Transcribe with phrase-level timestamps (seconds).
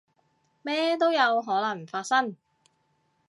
[0.63, 2.35] 咩都有可能發生